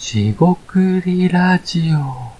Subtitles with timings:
[0.00, 2.32] しごくりラジオ。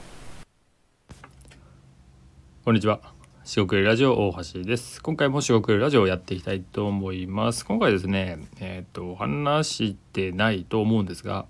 [2.65, 3.01] こんにちは。
[3.45, 5.03] しごくりラジオ大橋です。
[5.03, 7.67] 今回もしごくりラジオをやっていきたいと思います。
[7.67, 11.45] 今回ですね、えっ、と話してないと思うんですが、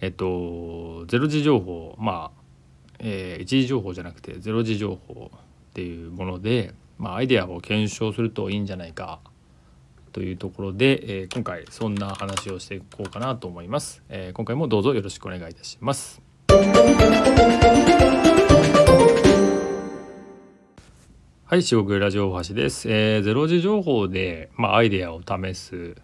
[0.00, 2.40] えっ、とゼロ時情報、まあ、
[2.98, 5.38] えー一時情報じゃなくてゼロ時情報っ
[5.74, 9.20] ていうもので、まあアイデアを検証するといいんじゃないか
[10.12, 16.20] というところで、えー今回そんな話をしていこうかなと思います、えー今回もどうぞよろしくお願いいたします。
[21.44, 22.88] はい、四国ラジオ大橋です。
[22.88, 25.96] えーゼロ時情報で、まあ、アイデアを試す、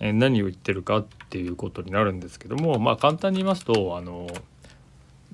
[0.00, 4.28] えー何を言ってるかっていうことになるんですけども、まあ、簡単に言いますと、あの、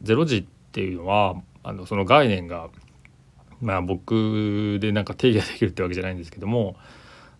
[0.02, 2.68] ゼロ時っていうのは、あのその概念が、
[3.60, 6.76] まあ、僕でなんか定義ができるってわけじゃないんですけども、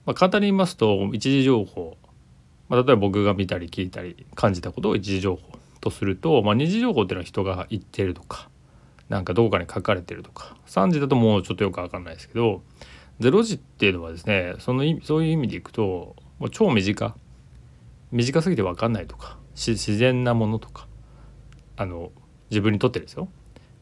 [0.07, 1.97] まあ、簡単に言いますと、一時情報、
[2.69, 5.43] まあ、例えば僕が見たり聞いたり感じたことを一時情報
[5.81, 8.49] とすると、まあ、二次情報っていうのは人が言ってるとか、
[9.09, 12.63] なんかどこかに書かれてるとか3時だともうちょっとよく分かんないですけど
[13.21, 17.15] 0時っていうのはですねその意味そういう意味でいくともう超身近
[18.13, 20.89] 短すぎて分かんないとか自然なものとか
[21.77, 22.11] あの
[22.51, 23.29] 自分にとってですよ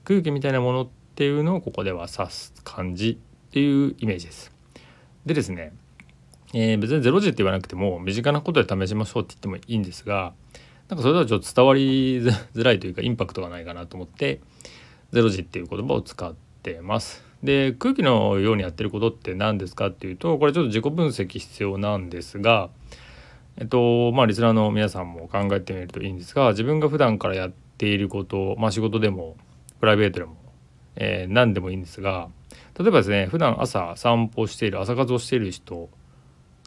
[0.04, 4.50] 空気みたいなものっていうのをここでは指す感じっていうイメージです。
[5.24, 5.72] でですね、
[6.54, 10.34] えー別に0時って言わなくても身近なことで試しましょうって言ってもいいんですが
[10.88, 14.40] なんかそれではちょっと伝わりづらいというかインパクトがないかなと思って
[15.12, 17.24] ゼロ時っていう言葉を使ってます。
[17.42, 22.70] で空気のようにやってることって何ですかっていうとこれちょっと自己分析必要なんですが
[23.58, 29.36] えっとまあリスナーの皆さんも考えてみるといいんですが自分が普段からやっていることまあ仕事でも
[29.80, 30.36] プライベートでも、
[30.94, 32.28] えー何でもいいんですが
[32.78, 35.88] 例えばですね普段朝散歩している朝活をしている人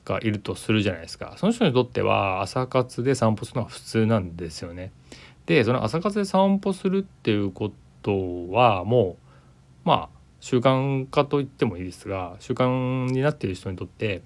[0.05, 1.33] がいるとするじゃないですか。
[1.37, 4.91] その人にとっては朝活で散歩するのが普通なんですよね。
[5.47, 9.17] でその朝活で散歩するっていうことはも
[9.83, 14.21] うまあ習慣化と言ってもいいですが習慣になっている人にとって、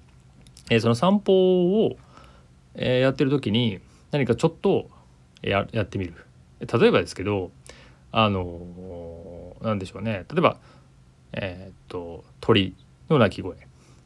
[0.70, 1.96] えーその散歩を、
[2.74, 3.80] えーやってる時に
[4.10, 4.88] 何かちょっと
[5.42, 6.14] ややってみる。
[6.60, 7.50] 例えばですけど
[8.12, 10.24] あのーなんでしょうね。
[10.30, 10.58] 例えば
[11.32, 12.74] えーっと鳥
[13.08, 13.56] の鳴き声。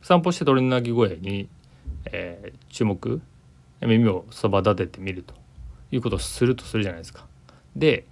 [0.03, 1.49] 散歩して鳥の鳴き声に、
[2.07, 3.21] えー注目
[3.81, 5.35] 耳をそば立ててみると
[5.91, 7.27] いうことをするとするじゃないですか。
[7.77, 8.05] で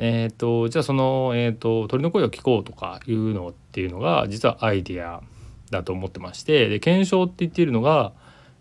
[0.00, 5.22] えー、とじゃあその、えー、と鳥の声を聞こうとかいうのっていうのが実はアイディア
[5.70, 8.12] だと思ってましてで検証って言っているのが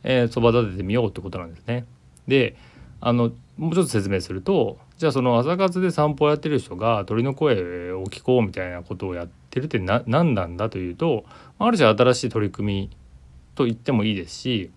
[0.04, 1.86] えーそば、立ててみようってことなんですね。
[2.28, 2.56] で
[3.00, 11.26] あのもうちょっと説明するとじゃあその朝活で散歩をやってる人が鳥の声を聞こうみたいなことをやってるって何なんだというと
[11.60, 12.98] ある種新しい取り組み
[13.57, 14.72] と言ってもいいですし、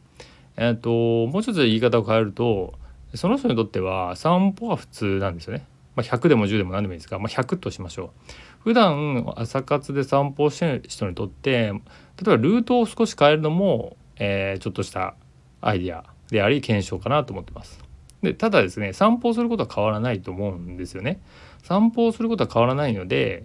[0.56, 0.90] えー、と
[1.30, 2.74] もうちょっと言い方を変えると
[3.14, 5.64] その人にとっては散歩は普通なんですよね。
[5.96, 8.32] まあ、100でも10でも何でもいいですが、まあ、100としましょう。
[8.60, 15.14] 普段朝活で散歩をしてる人にとって例えばルートを少し変えるのも、えーちょっとした
[15.60, 17.82] アイディアであり検証かなと思ってます。
[18.22, 21.20] でただですね散歩をすることは変わらないと思うんですよね。
[21.62, 23.44] 散歩をすることは変わらないので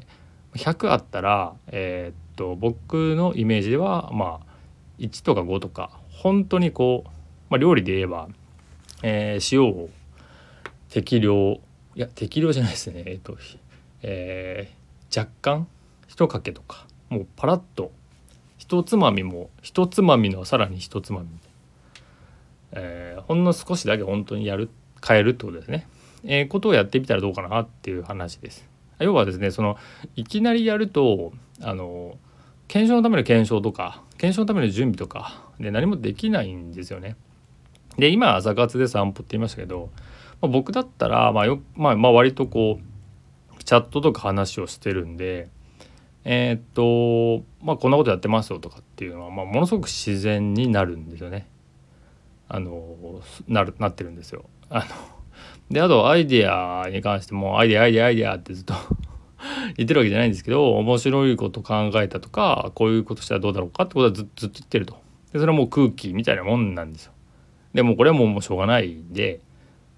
[0.55, 4.54] 100あったら、えーっと僕のイメージではまあ
[4.99, 7.09] 1とか5とか本当にこう、
[7.49, 8.27] まあ、料理で言えば、
[9.03, 9.89] えー塩を
[10.89, 11.59] 適量
[11.95, 13.03] いや適量じゃないですね。
[13.05, 13.37] えっと、
[14.01, 14.85] えー
[15.17, 15.67] 若干
[16.07, 17.91] 一かけとかもうパラッと
[18.57, 21.27] 一つまみも一つまみのさらに一つまみ、
[22.71, 24.69] えーほんの少しだけ本当にやる
[25.05, 25.87] 変えるってことですね、
[26.23, 28.65] えーことをやってみたらどうかなっていう話です。
[28.99, 29.77] 要はですねその
[30.15, 32.17] いきなりやるとあの
[32.67, 37.15] 検証のための検証とか検証のための準備とかで何もできないんですよね
[37.97, 39.89] で今朝活で散歩って言いましたけど、
[40.41, 45.49] まあ、僕だったら、まあよまあ、まあ割とこうチャットとか話をしてるんで
[46.23, 51.47] えーっとまあこんなことやってますよとかっていうのは、まあ、ものすごく自然になるんですよね。
[52.47, 54.45] あのなるなってるんですよ。
[54.69, 54.85] あの
[55.69, 58.73] であとアイデアに関してもアイデアアイデアアイデアってずっと
[59.77, 64.97] 言ってるわけじゃないんですけど面白いこと考えたとかこういうことしたらどうだろうかってことはずっと言ってると。
[65.33, 67.11] でそれはもう空気みたいなもんなんですよ。
[67.73, 69.41] でもこれはもうもうしょうがないんで、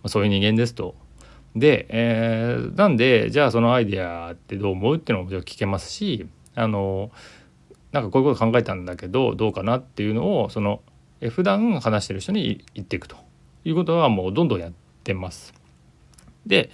[0.04, 0.96] まあ、そういう人間ですと。
[1.56, 7.12] で、えーなんでじゃあそのアイデアってどう思うっていうのももちろん聞けますしあの
[7.92, 10.82] なんかこういうこと考えたんだけどどうかなっていうのをその
[11.22, 13.18] え普段話してる人に言っていくと
[13.66, 14.72] いうことはもうどんどんやっ
[15.04, 15.54] てます。
[16.46, 16.70] で、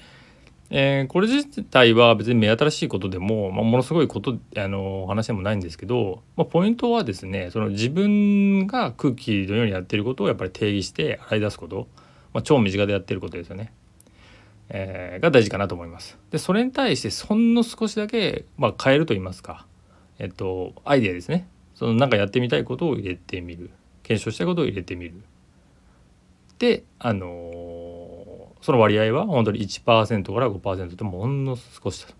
[0.75, 11.88] えーこれ自体は別に目新しいことでも、まあ、ものすごいことあの話でもないんですけど、まあ、ポイントはですねその自分が空気のようにやってることをやっぱり定義して洗い出すこと、
[12.34, 13.72] まあ、超身近でやってることですよね。
[14.70, 16.18] えー、が大事かなと思います。
[16.31, 19.68] でそれに対してほんの少しだけ、まあ、変えると言いますか、
[20.18, 23.69] えっと、アイデアですねそのなんかやってみたいことを入れてみる
[24.02, 25.22] 検証したいことを入れてみる。
[26.58, 27.28] であの、
[28.63, 32.13] その割合は本当に1%から5%とほんの少しだ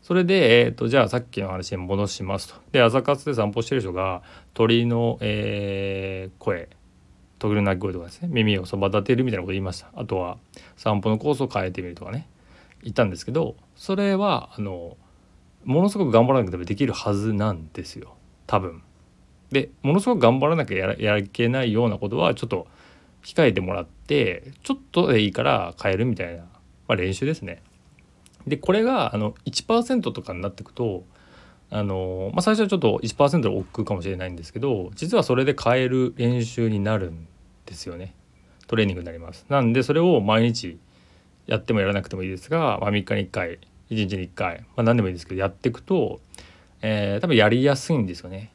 [0.00, 2.54] それで、えーと、じゃあさっきの話に戻しますと。
[2.70, 4.22] で朝活で散歩してる人が
[4.54, 6.68] 鳥の、えー、声
[7.40, 10.38] 時の鳴き声とかですね耳をそば立てるみたいなこと言いましたあとは
[10.76, 12.28] 散歩のコースを変えてみるとかね
[12.84, 14.96] 言ったんですけどそれはあの
[15.64, 18.14] ものすごく頑張らなくてもできるはずなんですよ
[18.46, 18.82] 多分。
[19.50, 22.68] でものすごく頑張らなきゃやらやけないようなことはちょっと
[23.22, 26.48] 控えてもらってちょっとでいいから変えるみたいな、ま
[26.88, 27.62] あ、練習ですね。
[28.46, 31.04] でこれがあの1%とかになっていくと
[31.70, 37.26] あの、まあ、最初はちょっと1%で億劫かもしれないんですけど実はそれで変える練習になるん
[37.66, 38.14] ですよね。
[38.66, 39.46] トレーニングになります。
[39.48, 40.78] なんでそれを毎日
[41.46, 43.58] やってもやらなくてもいいですが、まあ、3日に1回
[43.90, 46.20] 1日に1回、まあ、何でもいいですけどやっていくと、
[46.80, 48.50] えー、多分やりやすいんですよね。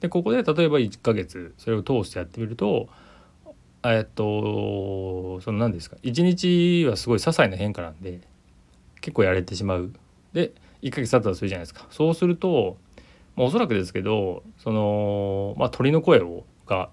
[0.00, 2.88] でここで例えば1ヶ月それを通してやってみると
[3.84, 8.20] えっとその何ですか？1日はすごい些細な変化なんで
[9.00, 9.92] 結構やれてしまう。
[10.32, 10.52] で
[10.82, 11.86] 1ヶ月経ったとするじゃないですか。
[11.90, 12.76] そうすると、
[13.36, 16.90] まあ、おそらくですけどその、まあ、鳥の声をが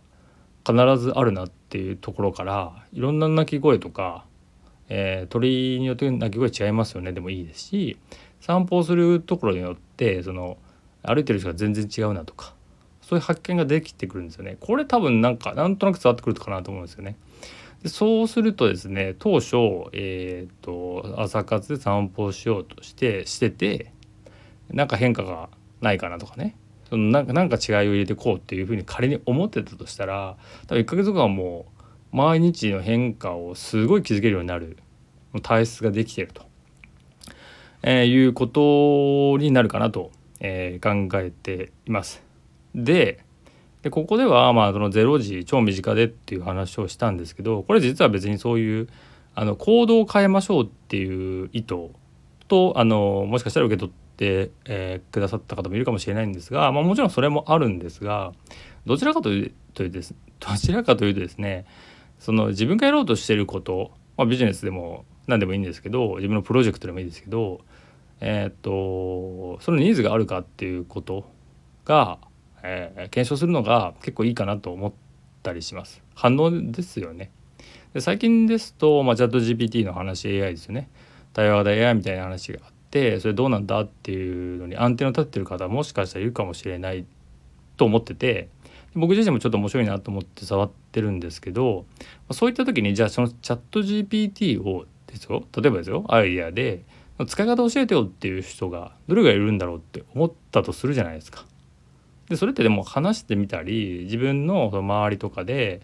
[0.66, 4.26] 必ずあるなっていうところからいろんな鳴き声とか、
[4.90, 7.12] えー、鳥によって鳴き声違いますよね。
[7.14, 7.98] でもいいですし
[8.42, 10.58] 散歩をするところによってその
[11.04, 12.54] 歩いてる人が全然違うなとか
[13.10, 14.56] そういう発見ができてくるんですよね。
[14.60, 17.16] これ多分なんかなんとなく伝わってくるかなと思うんですよね。
[17.82, 19.56] でそうするとですね当初、
[19.94, 23.92] えーと、朝活で散歩をしようとしてしてて
[24.70, 25.50] なんか変化が
[25.82, 26.56] ないかなとかね
[26.88, 31.66] そのなんかなんか違いを入れてこうっていうふうに仮に思ってたとしたら多分1ヶ月後はも
[32.14, 34.78] う毎日の変化をすごい気づけるようになる
[35.42, 36.44] 体質ができてると、
[37.82, 42.29] えー、いうことになるかなと、えー、考えています。
[42.76, 43.24] で
[43.82, 48.90] でここではまあその0時超身近でっていう話をしたんですけどこれ実は別にそういう
[49.36, 51.92] あの行動を変えましょうっていう意図
[52.50, 58.34] とあのもしかしたら受け取って、えー、くださった方もいるかもしれないんですが、まあ、もちろんそれもあるんですが
[58.86, 61.66] どちらかというとですどちらかというとですね
[62.20, 67.62] その自分がやろうとしてること、まあ、ビジネスでも何でもいいんですけど自分のプロジェクトでもいいですけど
[68.20, 71.24] えー、っとそのニーズがあるかっていうこと
[71.86, 72.18] が
[72.64, 74.94] えー、検証するのが結構いいかなと思っ
[75.44, 76.02] たりします。
[76.16, 77.32] 反応ですよね。
[77.94, 80.90] で最近ですと、まあ、チャット GPT の話 AI ですよね。
[81.34, 87.06] 対話型 AI みたいな話があってそれどうなんだっていうのにアンテナ立ってる方もしかしたらいるかもしれない
[87.78, 88.50] と思ってて
[88.96, 91.86] 僕自身もちょっと面白いなと思って触ってるんですけど
[92.32, 96.84] そういった時にじゃあそのチャット GPT をですよ例えばですよアイデアで
[97.28, 101.46] 使い方教えてよっていう人がどれがいるんだろうって思ったとするじゃないですか。
[102.30, 105.82] でそれってでも話してみたり自分の周りとかで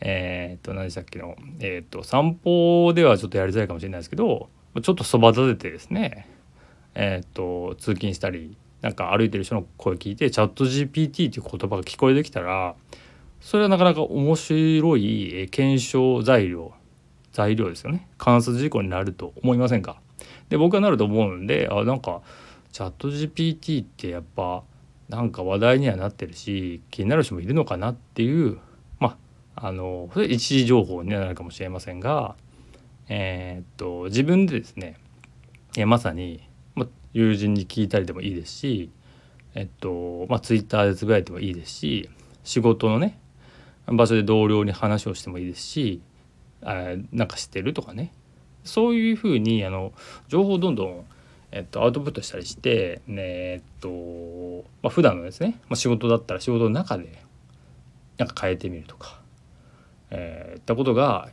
[0.00, 4.48] えー、っと何でしたっけの、えー、っと散歩ではちょっとやりづらいかもしれないですけど
[4.82, 6.26] ちょっとそば立ててですね
[6.94, 12.74] えー、っと通勤したりなんか歩いてる人の声聞いてチャット GPT っていう言葉が聞こえてきたら
[13.40, 16.72] それはなかなか面白い検証材料
[17.32, 18.08] 材料ですよね。
[18.18, 20.00] 観察事項になると思いませんか？
[20.48, 22.20] で僕はなると思うんであなんか
[22.72, 24.62] チャット GPT ってやっぱ
[25.12, 28.58] なんか話題にはなってるし気になる人もいるのかなっていう
[28.98, 29.18] ま
[29.56, 32.34] ああの一時情報になるかもしれませんが
[33.08, 34.96] えー、っと自分でですね
[35.84, 38.90] まさに、ま、友人に聞いたりでもいいですし
[39.54, 42.08] えっとまあツイッターでつぶやいてもいいですし
[42.42, 43.18] 仕事のね
[43.86, 46.00] 場所で同僚に話をしてもいいですし
[46.62, 48.12] あなんか知ってるとかね。
[48.64, 49.92] そういうふうにあの
[50.28, 51.04] 情報をどんどん
[51.52, 57.22] えっと、アウトプットしたりして、ね、えっと、まあ、普段のですね、まあ、仕事だったら仕事の中で
[58.16, 59.20] なんか変えてみるとか、
[60.10, 61.28] えー、ったことが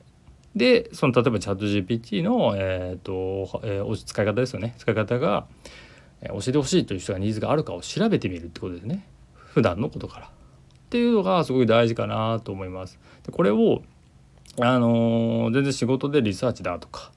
[0.56, 5.48] でその例えばチャット GPT の、えーとえー、使い方ですよね使い方が、
[6.22, 10.26] えー、教えてほしいという人がニーズがあるかを調べてみるってことですね普段のことから。
[10.28, 10.30] っ
[10.90, 12.98] ていうのがすごい大事かなと思います。
[13.24, 13.84] でこれを
[14.60, 17.12] あのー、全然仕事でリサーチだとか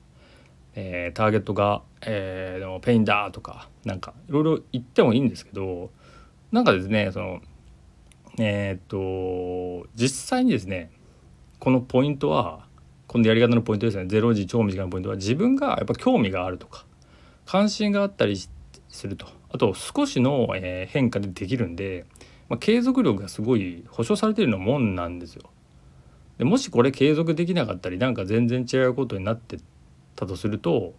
[0.75, 5.91] えー、ターゲットが、えー、ペインだとかなんかいろいろ言ってもいいんですけど
[6.51, 7.41] なんかですねその
[8.39, 8.81] えー、っ
[9.83, 10.91] と実際にですね
[11.59, 12.67] このポイントは
[13.07, 16.87] このやり方のポイントですね0時超短いポイントは自分がやっぱ興味があるとか
[17.45, 18.37] 関心があったり
[18.89, 22.07] するとあと少しの、え変化でできるんで、
[22.49, 25.51] まあ、継続力がすごい保証されてるようなもんなんですよ。
[26.39, 29.59] でもしこれ継続できなかったりなんか全然違うことになって
[30.23, 30.95] たとすると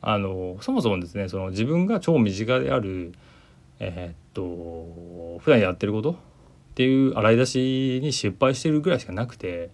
[0.00, 3.14] あのそもそもですねその自分が超身近である
[3.80, 6.16] えー、っと普段やってることっ
[6.74, 9.70] ていう洗い出しに失敗してるぐらいしかなくて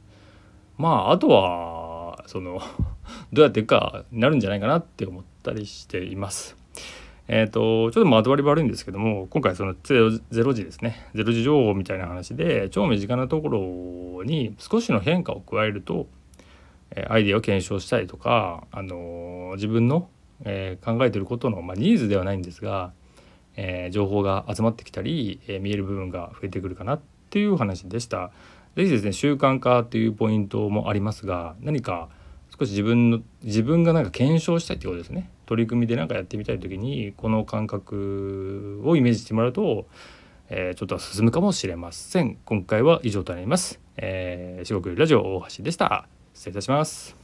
[0.78, 2.61] まああとはその
[3.33, 6.57] どうやっていくかになるんじゃないかなって思ったりしています。
[7.33, 16.09] えーと、ちょっとまとまり悪いんですけども今回そのゼロゼロ時ですねゼロ時情報みたいな話で超身近なところに少しの変化を加えると
[17.09, 20.09] アイデアを検証したりとか、あの自分の、
[20.44, 22.92] えー、考えてることの、まあ、ニーズではないんですが、
[23.56, 28.30] えー、情報が集まってきたり、えー、見える部分が増えてくるかなっていう話でした。
[28.76, 32.09] ぜひですね習慣化っていうポイントもありますが何か
[32.56, 35.30] 少し自分の自分がなんか検証したいってことですね。
[35.47, 39.87] 取り組みで何かやってみたい時にこの感覚をイメージしてもらうと、
[40.49, 42.38] えー、ちょっと進むかもしれません。
[42.44, 46.20] 今回は以上となります、えー、四国ラジオ大橋でした。
[46.40, 47.20] 失礼いたします。